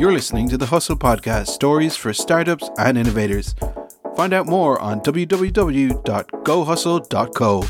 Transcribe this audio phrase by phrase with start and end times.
[0.00, 3.54] You're listening to the Hustle Podcast stories for startups and innovators.
[4.16, 7.64] Find out more on www.gohustle.co.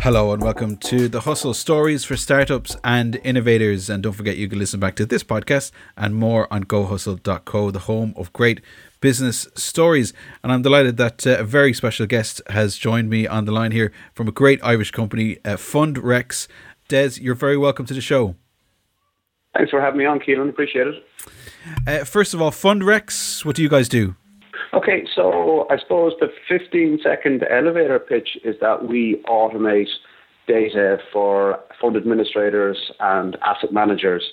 [0.00, 3.88] Hello and welcome to the Hustle Stories for Startups and Innovators.
[3.88, 7.78] And don't forget, you can listen back to this podcast and more on gohustle.co, the
[7.78, 8.60] home of great
[9.00, 10.12] business stories.
[10.42, 13.70] And I'm delighted that uh, a very special guest has joined me on the line
[13.70, 16.48] here from a great Irish company, uh, FundRecs.
[16.88, 18.34] Des, you're very welcome to the show.
[19.56, 20.48] Thanks for having me on, Keelan.
[20.48, 21.04] Appreciate it.
[21.86, 24.16] Uh, first of all, FundRecs, what do you guys do?
[24.72, 29.88] Okay, so I suppose the 15 second elevator pitch is that we automate
[30.48, 34.32] data for fund administrators and asset managers.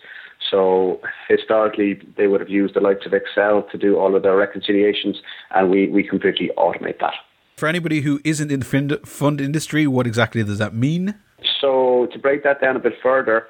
[0.50, 1.00] So
[1.30, 5.22] historically, they would have used the likes of Excel to do all of their reconciliations,
[5.52, 7.14] and we, we completely automate that.
[7.58, 11.16] For anybody who isn't in the fund industry, what exactly does that mean?
[11.60, 13.48] So to break that down a bit further,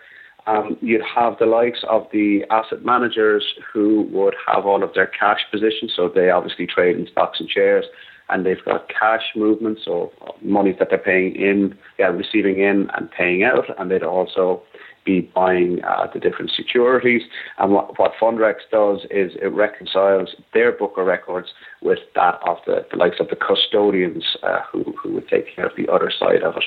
[0.48, 5.08] um, you'd have the likes of the asset managers who would have all of their
[5.08, 5.94] cash positions.
[5.96, 7.86] So they obviously trade in stocks and shares,
[8.30, 13.12] and they've got cash movements, so money that they're paying in, yeah, receiving in and
[13.12, 14.64] paying out, and they'd also
[15.04, 17.24] be buying uh, the different securities.
[17.58, 21.50] And what, what FundRecs does is it reconciles their book of records
[21.82, 25.66] with that of the, the likes of the custodians uh, who, who would take care
[25.66, 26.64] of the other side of it.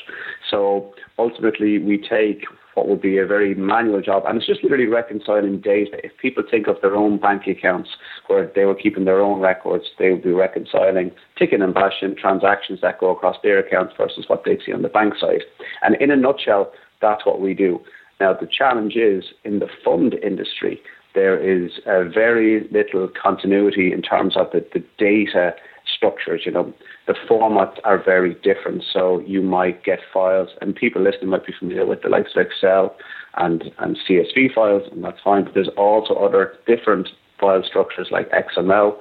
[0.51, 4.25] So ultimately, we take what would be a very manual job.
[4.27, 6.05] And it's just literally reconciling data.
[6.05, 7.91] If people think of their own bank accounts
[8.27, 12.81] where they were keeping their own records, they would be reconciling ticket and bashing transactions
[12.83, 15.43] that go across their accounts versus what they see on the bank side.
[15.83, 17.81] And in a nutshell, that's what we do.
[18.21, 20.81] Now, the challenge is in the fund industry,
[21.15, 25.55] there is very little continuity in terms of the, the data
[25.87, 26.43] structures.
[26.45, 26.75] You know,
[27.07, 28.85] the formats are very different.
[28.91, 32.47] So you might get files, and people listening might be familiar with the likes of
[32.47, 32.97] Excel
[33.37, 35.45] and, and CSV files, and that's fine.
[35.45, 37.09] But there's also other different
[37.41, 38.97] file structures like XML,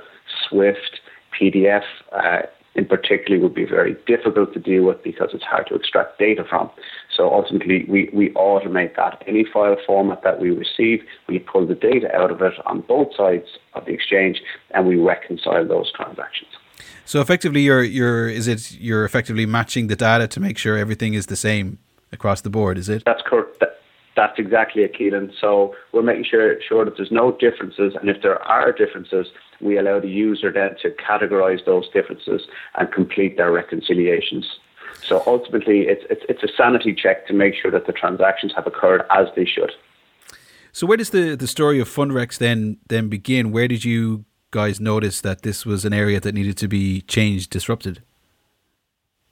[0.49, 0.99] Swift,
[1.39, 1.83] PDF.
[2.11, 2.43] Uh,
[2.75, 6.43] in particular would be very difficult to deal with because it's hard to extract data
[6.47, 6.69] from.
[7.15, 9.23] So ultimately, we, we automate that.
[9.27, 13.15] Any file format that we receive, we pull the data out of it on both
[13.15, 14.41] sides of the exchange
[14.71, 16.51] and we reconcile those transactions.
[17.05, 21.13] So effectively, you're you're is it you're effectively matching the data to make sure everything
[21.13, 21.79] is the same
[22.11, 22.77] across the board?
[22.77, 23.03] Is it?
[23.05, 23.59] That's correct.
[23.59, 23.79] That,
[24.15, 25.31] that's exactly it, Keelan.
[25.39, 29.27] So we're making sure sure that there's no differences, and if there are differences,
[29.61, 32.41] we allow the user then to categorize those differences
[32.75, 34.45] and complete their reconciliations.
[35.05, 38.67] So ultimately, it's it's it's a sanity check to make sure that the transactions have
[38.67, 39.71] occurred as they should.
[40.71, 43.51] So where does the, the story of FundRecs then then begin?
[43.51, 47.49] Where did you guys notice that this was an area that needed to be changed,
[47.49, 48.01] disrupted?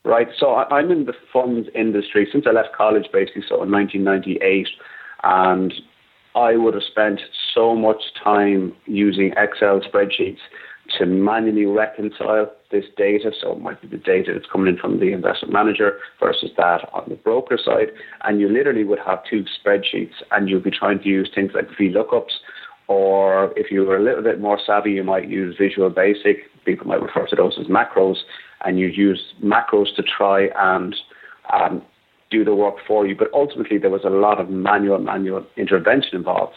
[0.03, 0.28] Right.
[0.38, 4.68] So I'm in the funds industry since I left college, basically, so in 1998.
[5.24, 5.74] And
[6.36, 7.22] I would have spent
[7.53, 10.39] so much time using Excel spreadsheets
[10.97, 13.31] to manually reconcile this data.
[13.39, 16.90] So it might be the data that's coming in from the investment manager versus that
[16.94, 17.88] on the broker side.
[18.23, 21.69] And you literally would have two spreadsheets and you'd be trying to use things like
[21.79, 22.34] VLOOKUPs
[22.91, 26.38] or if you were a little bit more savvy, you might use Visual Basic.
[26.66, 28.17] People might refer to those as macros,
[28.66, 30.94] and you'd use macros to try and
[31.53, 31.81] um,
[32.29, 33.16] do the work for you.
[33.16, 36.56] But ultimately, there was a lot of manual, manual intervention involved.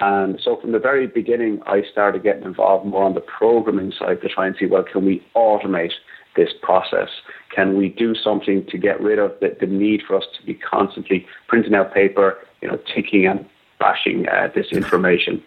[0.00, 4.20] And so from the very beginning, I started getting involved more on the programming side
[4.22, 5.92] to try and see, well, can we automate
[6.36, 7.08] this process?
[7.54, 10.54] Can we do something to get rid of the, the need for us to be
[10.54, 13.44] constantly printing out paper, you know, ticking and
[13.78, 15.42] bashing uh, this information.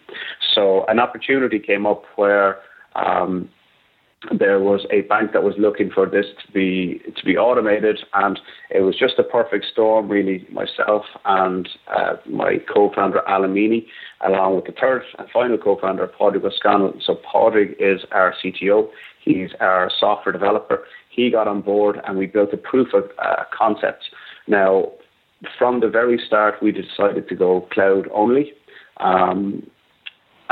[0.54, 2.58] So an opportunity came up where
[2.94, 3.48] um,
[4.30, 8.38] there was a bank that was looking for this to be to be automated, and
[8.70, 10.08] it was just a perfect storm.
[10.08, 13.86] Really, myself and uh, my co-founder Alan Meany,
[14.24, 17.02] along with the third and final co-founder Padraig O'Scannell.
[17.04, 18.88] So Padraig is our CTO.
[19.24, 20.84] He's our software developer.
[21.10, 24.04] He got on board, and we built a proof of uh, concept.
[24.46, 24.92] Now,
[25.58, 28.52] from the very start, we decided to go cloud only.
[28.98, 29.64] Um,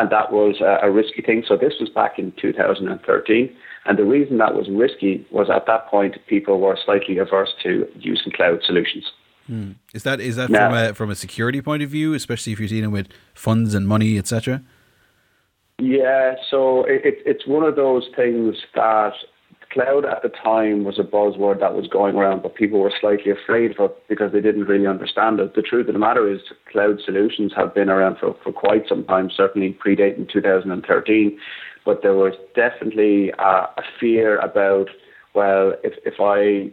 [0.01, 1.45] and that was a, risky thing.
[1.47, 3.55] So this was back in 2013.
[3.87, 7.89] And the reason that was risky was at that point, people were slightly averse to
[7.99, 9.05] using cloud solutions.
[9.47, 9.73] Hmm.
[9.95, 12.61] Is that is that now, from a from a security point of view, especially if
[12.61, 14.63] you're dealing with funds and money, etc.?
[15.79, 19.15] Yeah, so it, it's one of those things that
[19.73, 23.33] cloud at the time was a buzzword that was going around, but people were slightly
[23.33, 25.55] afraid of it because they didn't really understand it.
[25.55, 26.41] The truth of the matter is,
[26.71, 31.39] cloud solutions have been around for, for quite some time, certainly predating 2013.
[31.85, 34.89] But there was definitely a, a fear about,
[35.35, 36.71] well, if, if I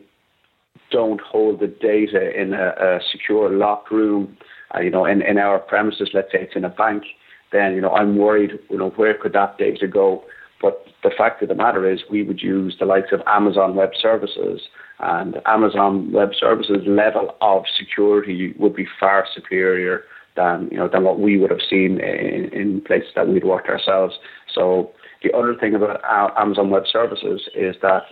[0.91, 4.37] don't hold the data in a, a secure locked room,
[4.75, 7.03] uh, you know, in, in our premises, let's say it's in a bank,
[7.51, 10.23] then, you know, I'm worried, you know, where could that data go?
[10.61, 13.91] But the fact of the matter is we would use the likes of Amazon Web
[13.99, 14.61] Services
[14.99, 20.03] and Amazon Web Services level of security would be far superior
[20.35, 23.69] than, you know, than what we would have seen in, in places that we'd worked
[23.69, 24.15] ourselves.
[24.53, 24.91] So
[25.23, 26.01] the other thing about
[26.37, 28.03] Amazon Web Services is that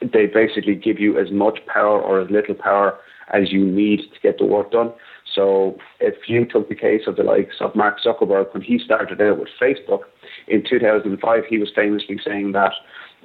[0.00, 2.98] they basically give you as much power or as little power
[3.32, 4.92] as you need to get the work done.
[5.34, 9.20] So if you took the case of the likes of Mark Zuckerberg when he started
[9.20, 10.00] out with Facebook
[10.46, 12.72] in 2005, he was famously saying that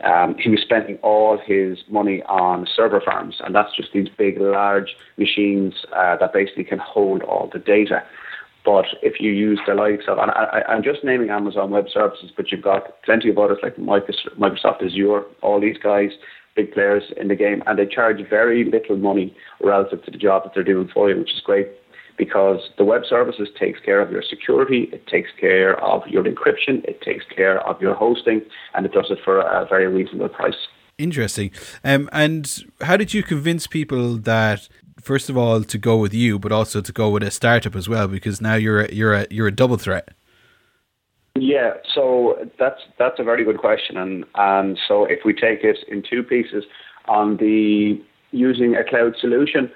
[0.04, 4.40] um, he was spending all his money on server farms, and that's just these big,
[4.40, 8.04] large machines uh, that basically can hold all the data.
[8.70, 12.30] But if you use the likes of, and I, am just naming Amazon Web Services,
[12.38, 16.12] but you've got plenty of others like Microsoft Azure, all these guys,
[16.56, 20.44] big players in the game, and they charge very little money relative to the job
[20.44, 21.68] that they're doing for you, which is great
[22.16, 26.84] because the web services takes care of your security, it takes care of your encryption,
[26.84, 28.40] it takes care of your hosting,
[28.76, 30.68] and it does it for a very reasonable price.
[31.00, 31.50] Interesting.
[31.84, 34.70] Um, and how did you convince people that
[35.02, 37.88] first of all to go with you, but also to go with a startup as
[37.88, 38.08] well?
[38.08, 40.10] Because now you're a, you're a, you're a double threat.
[41.36, 45.78] Yeah, so that's that's a very good question, and and so if we take it
[45.88, 46.66] in two pieces,
[47.08, 48.02] on the
[48.32, 49.72] using a cloud solution,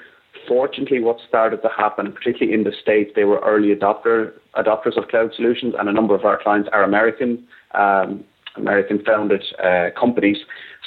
[0.48, 5.08] Fortunately, what started to happen, particularly in the States, they were early adopter adopters of
[5.08, 7.48] cloud solutions, and a number of our clients are American.
[7.74, 10.38] Um, American founded uh, companies.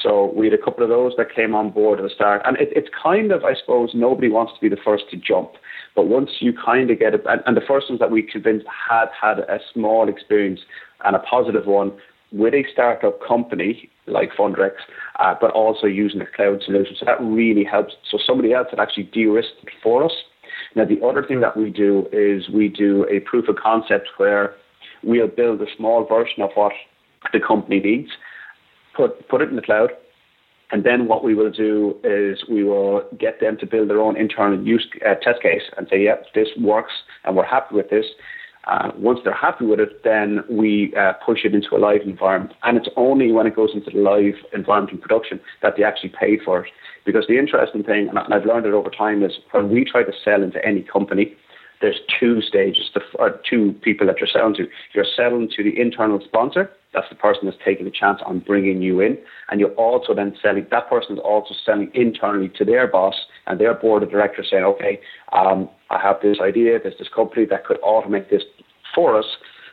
[0.02, 2.42] So we had a couple of those that came on board at the start.
[2.44, 5.52] And it, it's kind of, I suppose, nobody wants to be the first to jump.
[5.94, 8.66] But once you kind of get it, and, and the first ones that we convinced
[8.90, 10.60] had had a small experience
[11.04, 11.92] and a positive one
[12.32, 14.82] with a startup company like FundRecs,
[15.18, 16.94] uh, but also using a cloud solution.
[16.98, 17.94] So that really helps.
[18.10, 20.12] So somebody else had actually de-risked it for us.
[20.74, 24.54] Now, the other thing that we do is we do a proof of concept where
[25.02, 26.72] we'll build a small version of what
[27.32, 28.10] the company needs,
[28.94, 29.90] put, put it in the cloud,
[30.72, 34.16] and then what we will do is we will get them to build their own
[34.16, 36.92] internal use uh, test case and say, yep, this works
[37.24, 38.06] and we're happy with this.
[38.66, 42.52] Uh, once they're happy with it, then we uh, push it into a live environment.
[42.64, 46.12] And it's only when it goes into the live environment in production that they actually
[46.18, 46.72] pay for it.
[47.04, 50.12] Because the interesting thing, and I've learned it over time, is when we try to
[50.24, 51.36] sell into any company,
[51.80, 52.90] there's two stages,
[53.20, 54.66] or two people that you're selling to.
[54.94, 58.80] You're selling to the internal sponsor, that's the person that's taking the chance on bringing
[58.80, 59.18] you in.
[59.50, 63.14] And you're also then selling, that person is also selling internally to their boss
[63.46, 64.98] and their board of directors saying, okay,
[65.32, 68.42] um, I have this idea, there's this company that could automate this
[68.94, 69.26] for us.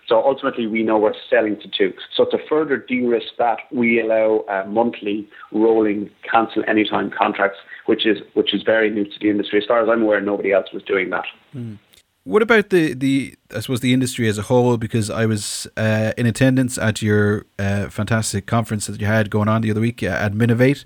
[0.09, 1.93] So ultimately, we know we're selling to two.
[2.13, 8.53] So to further de-risk that, we allow monthly rolling cancel anytime contracts, which is which
[8.53, 9.61] is very new to the industry.
[9.61, 11.23] As far as I'm aware, nobody else was doing that.
[11.55, 11.77] Mm.
[12.25, 14.77] What about the, the I suppose the industry as a whole?
[14.77, 19.49] Because I was uh, in attendance at your uh, fantastic conference that you had going
[19.49, 20.85] on the other week at Minovate,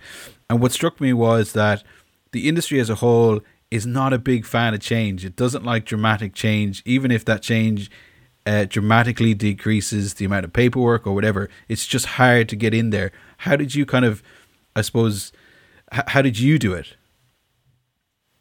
[0.50, 1.84] and what struck me was that
[2.32, 5.26] the industry as a whole is not a big fan of change.
[5.26, 7.92] It doesn't like dramatic change, even if that change
[8.46, 11.50] uh, dramatically decreases the amount of paperwork or whatever.
[11.68, 13.12] It's just hard to get in there.
[13.40, 14.24] How did you kind of,
[14.76, 15.34] I suppose,
[15.94, 16.96] h- how did you do it?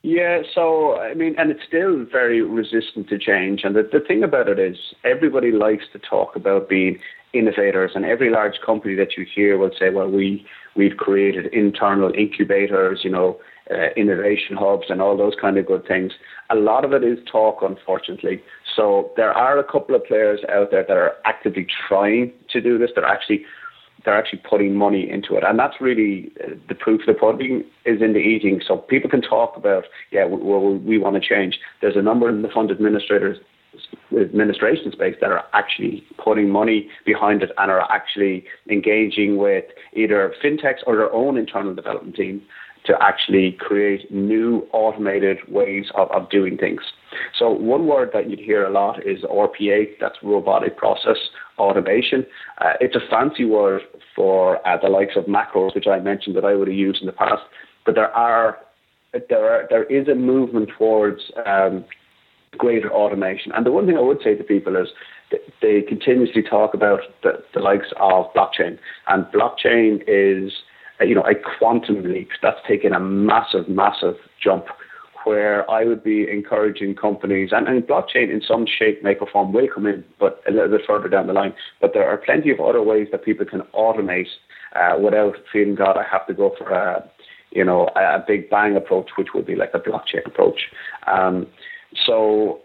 [0.08, 3.62] Yeah, so I mean, and it's still very resistant to change.
[3.64, 7.00] And the, the thing about it is, everybody likes to talk about being
[7.32, 10.46] innovators, and every large company that you hear will say, "Well, we
[10.76, 15.84] we've created internal incubators, you know, uh, innovation hubs, and all those kind of good
[15.88, 16.12] things."
[16.50, 18.40] A lot of it is talk, unfortunately.
[18.76, 22.78] So there are a couple of players out there that are actively trying to do
[22.78, 22.90] this.
[22.94, 23.44] They're actually
[24.06, 25.42] they're actually putting money into it.
[25.44, 28.62] And that's really uh, the proof of the pudding is in the eating.
[28.66, 30.38] So people can talk about, yeah, we,
[30.78, 31.58] we want to change.
[31.82, 33.38] There's a number of the fund administrators
[34.18, 40.32] administration space that are actually putting money behind it and are actually engaging with either
[40.42, 42.40] fintechs or their own internal development team
[42.86, 46.80] to actually create new automated ways of, of doing things.
[47.38, 51.16] So one word that you'd hear a lot is RPA, that's robotic process
[51.58, 52.26] automation.
[52.58, 53.82] Uh, it's a fancy word
[54.14, 57.06] for uh, the likes of macros, which I mentioned that I would have used in
[57.06, 57.42] the past.
[57.84, 58.58] But there are
[59.28, 61.84] there are there is a movement towards um,
[62.56, 63.52] greater automation.
[63.52, 64.88] And the one thing I would say to people is
[65.60, 70.52] they continuously talk about the, the likes of blockchain, and blockchain is
[71.00, 74.66] you know a quantum leap that's taken a massive, massive jump
[75.26, 79.52] where I would be encouraging companies, and, and blockchain in some shape, make, or form
[79.52, 81.52] will come in, but a little bit further down the line.
[81.80, 84.28] But there are plenty of other ways that people can automate
[84.76, 87.10] uh, without feeling, God, I have to go for a,
[87.50, 90.60] you know, a big bang approach, which would be like a blockchain approach.
[91.08, 91.48] Um,
[92.06, 92.60] so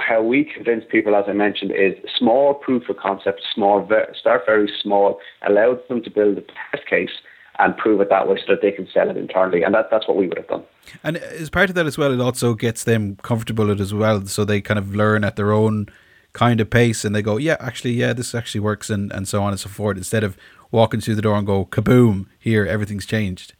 [0.00, 3.86] how we convince people, as I mentioned, is small proof of concept, small,
[4.18, 7.10] start very small, allow them to build a test case
[7.58, 9.62] and prove it that way so that they can sell it internally.
[9.62, 10.64] And that, that's what we would have done.
[11.02, 14.26] And as part of that as well, it also gets them comfortable as well.
[14.26, 15.86] So they kind of learn at their own
[16.32, 19.42] kind of pace and they go, yeah, actually, yeah, this actually works and, and so
[19.42, 20.36] on and so forth, instead of
[20.72, 23.54] walking through the door and go, kaboom, here, everything's changed.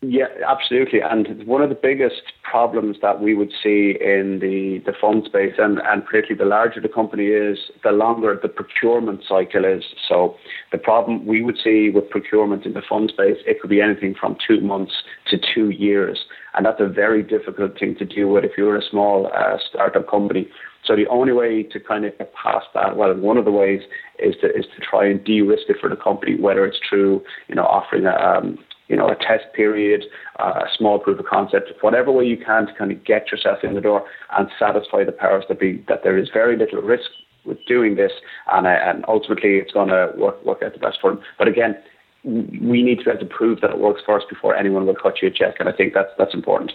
[0.00, 1.00] Yeah, absolutely.
[1.00, 5.54] And one of the biggest problems that we would see in the, the fund space,
[5.58, 9.82] and, and particularly the larger the company is, the longer the procurement cycle is.
[10.08, 10.36] So
[10.70, 14.14] the problem we would see with procurement in the fund space, it could be anything
[14.14, 14.92] from two months
[15.30, 16.26] to two years.
[16.54, 20.08] And that's a very difficult thing to deal with if you're a small uh, startup
[20.08, 20.46] company.
[20.84, 23.82] So the only way to kind of get past that, well, one of the ways
[24.20, 27.56] is to is to try and de-risk it for the company, whether it's through you
[27.56, 30.04] know offering a um, you know, a test period,
[30.38, 33.58] uh, a small proof of concept, whatever way you can to kind of get yourself
[33.62, 37.10] in the door and satisfy the powers that be that there is very little risk
[37.44, 38.12] with doing this,
[38.52, 41.22] and uh, and ultimately it's going to work work out the best for them.
[41.38, 41.76] But again,
[42.24, 45.22] we need to be able to prove that it works first before anyone will cut
[45.22, 46.72] you a check, and I think that's that's important.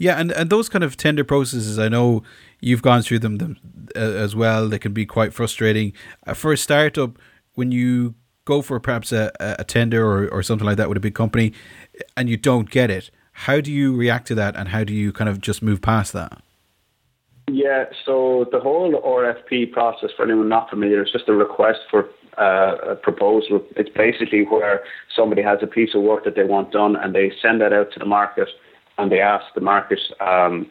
[0.00, 2.22] Yeah, and, and those kind of tender processes, I know
[2.60, 3.56] you've gone through them, them
[3.96, 4.68] uh, as well.
[4.68, 5.92] They can be quite frustrating.
[6.24, 7.18] Uh, for a startup,
[7.54, 8.14] when you
[8.48, 11.52] go for perhaps a, a tender or, or something like that with a big company
[12.16, 15.12] and you don't get it, how do you react to that and how do you
[15.12, 16.42] kind of just move past that?
[17.50, 22.08] Yeah, so the whole RFP process, for anyone not familiar, is just a request for
[22.38, 23.62] uh, a proposal.
[23.76, 24.82] It's basically where
[25.14, 27.92] somebody has a piece of work that they want done and they send that out
[27.92, 28.48] to the market
[28.96, 30.70] and they ask the market, um,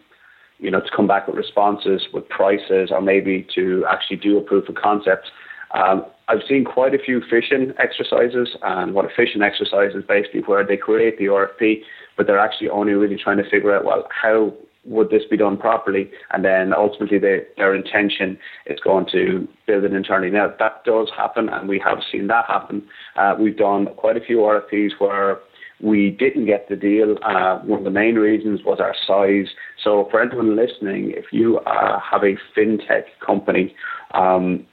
[0.60, 4.41] you know, to come back with responses, with prices, or maybe to actually do a
[4.41, 5.27] proof of concept.
[5.71, 10.41] Um, I've seen quite a few phishing exercises, and what a phishing exercise is basically
[10.41, 11.81] where they create the RFP,
[12.17, 14.53] but they're actually only really trying to figure out, well, how
[14.88, 16.09] would this be done properly?
[16.31, 20.31] And then ultimately they, their intention is going to build it internally.
[20.31, 22.88] Now, that does happen, and we have seen that happen.
[23.15, 25.39] Uh, we've done quite a few RFPs where
[25.81, 27.17] we didn't get the deal.
[27.24, 29.53] Uh, one of the main reasons was our size.
[29.83, 33.75] So, for anyone listening, if you uh, have a fintech company,
[34.13, 34.65] um,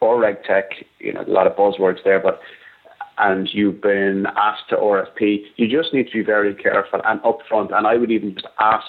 [0.00, 0.64] or RegTech,
[0.98, 2.40] you know, a lot of buzzwords there, but
[3.18, 7.76] and you've been asked to RFP, you just need to be very careful and upfront.
[7.76, 8.86] And I would even just ask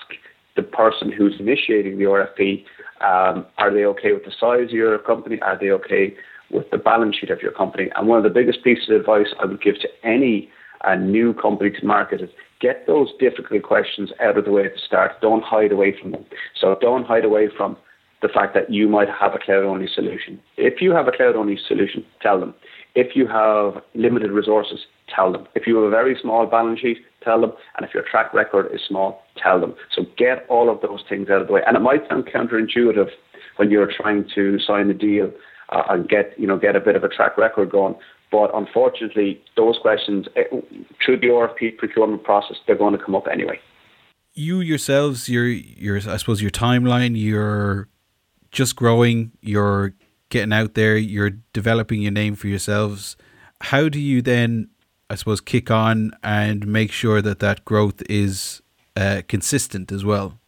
[0.56, 2.63] the person who's initiating the RFP,
[3.01, 5.41] um, are they okay with the size of your company?
[5.41, 6.15] Are they okay
[6.50, 7.89] with the balance sheet of your company?
[7.96, 10.50] And one of the biggest pieces of advice I would give to any
[10.86, 12.30] uh, new company to market is
[12.62, 15.20] get those difficult questions out of the way at the start.
[15.22, 16.25] Don't hide away from them.
[16.60, 17.75] So don't hide away from
[18.22, 20.40] the fact that you might have a cloud only solution.
[20.58, 22.54] If you have a cloud only solution, tell them.
[22.94, 24.80] If you have limited resources,
[25.13, 25.48] tell them.
[25.56, 27.54] If you have a very small balance sheet, tell them.
[27.78, 29.75] And if your track record is small, tell them.
[29.96, 31.62] So get all of those things out of the way.
[31.66, 33.10] And it might sound counterintuitive
[33.58, 35.32] when you're trying to sign a deal
[35.70, 37.96] uh, and get you know get a bit of a track record going.
[38.32, 40.44] But unfortunately, those questions eh,
[41.06, 43.60] through the RFP procurement process, they're going to come up anyway.
[44.34, 47.90] You yourselves, your your I suppose your timeline, your
[48.51, 49.93] just growing, you're
[50.29, 53.15] getting out there, you're developing your name for yourselves.
[53.62, 54.70] How do you then,
[55.10, 58.62] I suppose, kick on and make sure that that growth is
[58.96, 60.39] uh, consistent as well?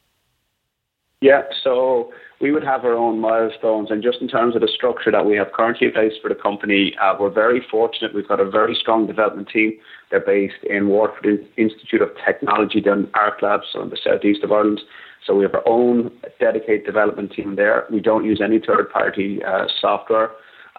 [1.22, 5.10] Yeah, so we would have our own milestones, and just in terms of the structure
[5.10, 8.13] that we have currently in place for the company, uh, we're very fortunate.
[8.13, 9.77] We've got a very strong development team.
[10.12, 14.43] They're based in Waterford Institute of Technology down in Arc Labs, so in the southeast
[14.43, 14.81] of Ireland.
[15.25, 17.86] So we have our own dedicated development team there.
[17.92, 20.32] We don't use any third-party uh, software,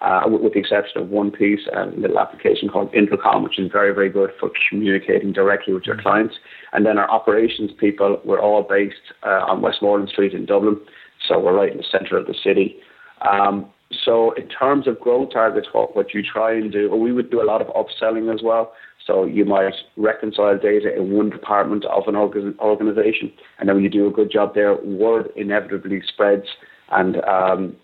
[0.03, 3.71] uh, with, with, the exception of one piece, a little application called Intercom, which is
[3.73, 6.35] very, very good for communicating directly with your clients.
[6.73, 10.79] And then our operations people, we're all based uh, on Westmoreland Street in Dublin,
[11.27, 12.77] so we're right in the centre of the city.
[13.23, 13.71] Um,
[14.05, 17.43] so in terms of growth targets, what, what you try and do, we would do
[17.43, 18.73] a lot of upselling as well.
[19.07, 23.91] So you might reconcile data in one department of an organization, and then when you
[23.91, 26.47] do a good job there, word inevitably spreads,
[26.91, 27.77] and um,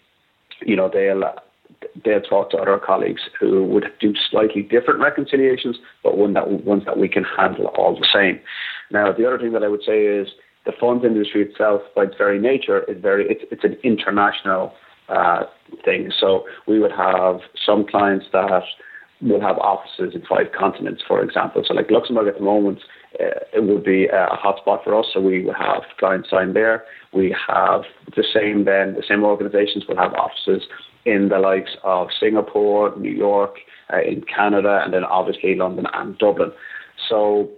[0.62, 1.22] you know they'll
[2.04, 6.84] they'll talk to other colleagues who would do slightly different reconciliations, but one that ones
[6.86, 8.40] that we can handle all the same.
[8.90, 10.28] Now, the other thing that I would say is
[10.64, 14.72] the funds industry itself, by its very nature, is very it's, it's an international
[15.10, 15.44] uh,
[15.84, 16.12] thing.
[16.18, 18.62] So we would have some clients that
[19.20, 21.62] will have offices in five continents, for example.
[21.66, 22.80] So, like Luxembourg at the moment,
[23.20, 25.06] uh, it would be a hotspot for us.
[25.12, 26.84] So we would have clients signed there.
[27.12, 27.82] We have
[28.16, 30.62] the same then the same organisations will have offices
[31.04, 33.56] in the likes of Singapore, New York,
[33.92, 36.52] uh, in Canada, and then obviously London and Dublin.
[37.08, 37.48] So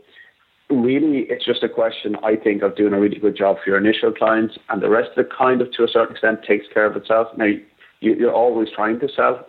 [0.81, 3.79] really, it's just a question, I think, of doing a really good job for your
[3.79, 6.87] initial clients, and the rest of it kind of, to a certain extent, takes care
[6.87, 7.29] of itself.
[7.37, 7.61] Now, you,
[8.00, 9.47] you're always trying to sell,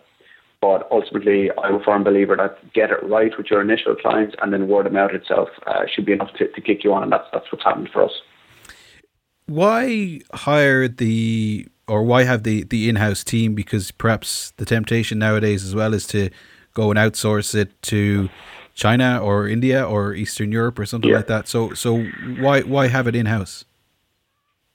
[0.61, 4.53] but ultimately, I'm a firm believer that get it right with your initial clients, and
[4.53, 7.11] then word of mouth itself uh, should be enough to, to kick you on, and
[7.11, 8.13] that's that's what's happened for us.
[9.45, 13.55] Why hire the or why have the the in-house team?
[13.55, 16.29] Because perhaps the temptation nowadays as well is to
[16.73, 18.29] go and outsource it to
[18.73, 21.17] China or India or Eastern Europe or something yeah.
[21.17, 21.47] like that.
[21.47, 22.03] So so
[22.39, 23.65] why why have it in house?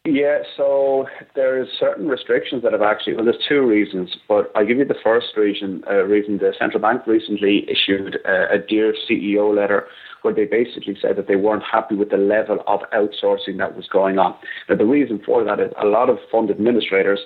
[0.05, 3.14] Yeah, so there's certain restrictions that have actually.
[3.14, 5.83] Well, there's two reasons, but I'll give you the first reason.
[5.90, 9.87] Uh, reason the central bank recently issued a, a dear CEO letter
[10.23, 13.87] where they basically said that they weren't happy with the level of outsourcing that was
[13.87, 14.35] going on.
[14.69, 17.21] Now, the reason for that is a lot of fund administrators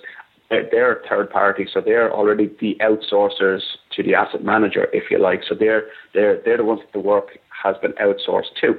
[0.71, 3.62] they're third party, so they're already the outsourcers
[3.97, 5.41] to the asset manager, if you like.
[5.49, 5.85] So they're
[6.15, 8.75] they're they're the ones that the work has been outsourced to.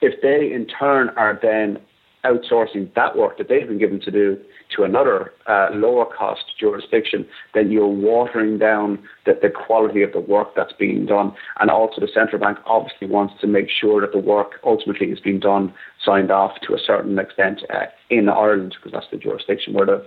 [0.00, 1.78] If they in turn are then
[2.24, 4.38] outsourcing that work that they've been given to do
[4.74, 10.20] to another uh, lower cost jurisdiction, then you're watering down the, the quality of the
[10.20, 11.32] work that's being done.
[11.60, 15.20] And also, the central bank obviously wants to make sure that the work ultimately is
[15.20, 19.74] being done, signed off to a certain extent uh, in Ireland, because that's the jurisdiction
[19.74, 20.06] where the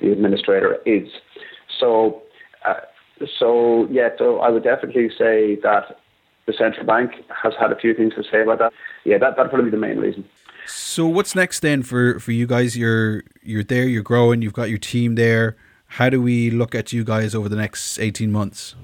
[0.00, 1.08] the administrator is.
[1.80, 2.22] So,
[2.66, 2.74] uh,
[3.38, 5.98] so yeah, so I would definitely say that
[6.46, 8.72] the central bank has had a few things to say about that.
[9.04, 10.24] Yeah, that that'd probably be the main reason.
[10.66, 12.76] So what's next then for, for you guys?
[12.76, 15.56] You're you're there, you're growing, you've got your team there.
[15.86, 18.74] How do we look at you guys over the next eighteen months?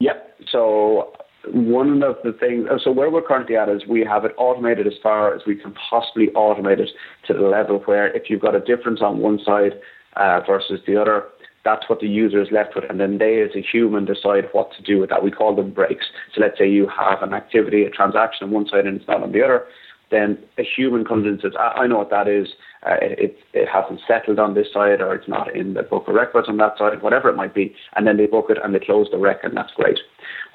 [0.00, 0.36] Yep.
[0.50, 1.12] So
[1.52, 4.94] one of the things, so where we're currently at is we have it automated as
[5.02, 6.90] far as we can possibly automate it
[7.26, 9.78] to the level where if you've got a difference on one side,
[10.16, 11.24] uh, versus the other.
[11.64, 14.70] That's what the user is left with, and then they, as a human, decide what
[14.76, 15.24] to do with that.
[15.24, 16.06] We call them breaks.
[16.34, 19.22] So let's say you have an activity, a transaction on one side, and it's not
[19.22, 19.66] on the other.
[20.10, 22.48] Then a human comes in and says, "I, know what that is.
[22.86, 26.14] Uh, it, it hasn't settled on this side, or it's not in the book of
[26.14, 28.80] records on that side, whatever it might be." And then they book it and they
[28.80, 29.98] close the record, and that's great.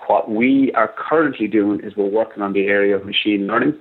[0.07, 3.73] What we are currently doing is we're working on the area of machine learning.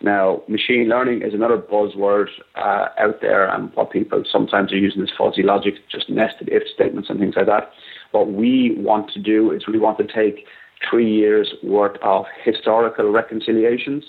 [0.00, 5.02] Now, machine learning is another buzzword uh, out there, and what people sometimes are using
[5.02, 7.70] is fuzzy logic, just nested if statements and things like that.
[8.12, 10.46] What we want to do is we want to take
[10.88, 14.04] three years' worth of historical reconciliations,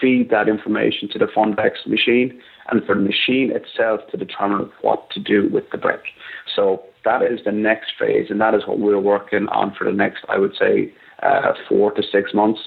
[0.00, 5.10] feed that information to the FundRecs machine, and for the machine itself to determine what
[5.10, 6.04] to do with the brick.
[6.56, 9.92] So that is the next phase, and that is what we're working on for the
[9.92, 12.60] next, I would say, uh, four to six months.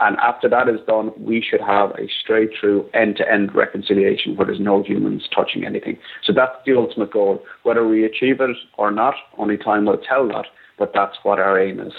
[0.00, 4.36] And after that is done, we should have a straight through end to end reconciliation
[4.36, 5.98] where there's no humans touching anything.
[6.22, 7.42] So that's the ultimate goal.
[7.62, 10.46] Whether we achieve it or not, only time will tell that,
[10.78, 11.92] but that's what our aim is.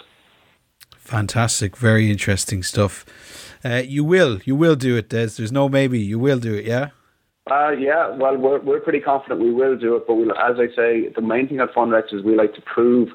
[0.97, 1.77] Fantastic.
[1.77, 3.05] Very interesting stuff.
[3.63, 5.27] Uh, you will, you will do it, Des.
[5.37, 5.99] There's no maybe.
[5.99, 6.89] You will do it, yeah?
[7.49, 10.67] Uh, yeah, well, we're, we're pretty confident we will do it, but we'll, as I
[10.75, 13.09] say, the main thing at FundRecs is we like to prove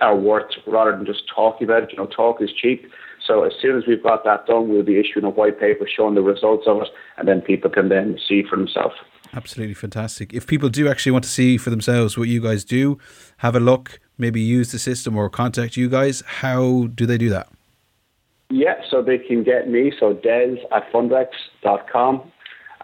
[0.00, 1.92] our worth rather than just talking about it.
[1.92, 2.90] You know, talk is cheap.
[3.26, 6.14] So as soon as we've got that done, we'll be issuing a white paper showing
[6.14, 8.94] the results of it, and then people can then see for themselves.
[9.34, 10.32] Absolutely fantastic.
[10.32, 12.98] If people do actually want to see for themselves what you guys do,
[13.38, 17.28] have a look, maybe use the system or contact you guys, how do they do
[17.30, 17.48] that?
[18.48, 22.32] Yeah, so they can get me, so des at fundrecs.com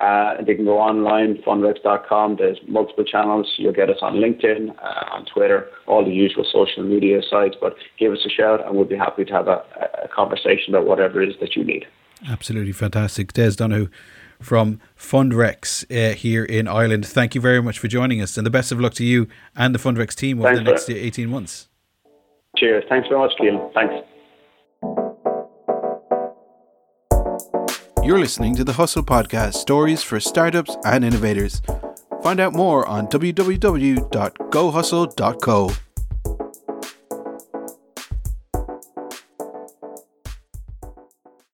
[0.02, 2.36] uh, they can go online, fundrecs.com.
[2.36, 3.54] There's multiple channels.
[3.56, 7.54] You'll get us on LinkedIn, uh, on Twitter, all the usual social media sites.
[7.60, 9.62] But give us a shout, and we'll be happy to have a,
[10.02, 11.86] a conversation about whatever it is that you need.
[12.28, 13.32] Absolutely fantastic.
[13.32, 13.88] Des Donohue
[14.40, 17.06] from FundRecs uh, here in Ireland.
[17.06, 19.72] Thank you very much for joining us, and the best of luck to you and
[19.72, 21.68] the FundRecs team over Thanks the next 18 months.
[22.56, 22.82] Cheers.
[22.88, 23.72] Thanks very much, Keelan.
[23.72, 25.11] Thanks.
[28.04, 31.62] You're listening to the Hustle Podcast stories for startups and innovators.
[32.20, 35.70] Find out more on www.gohustle.co.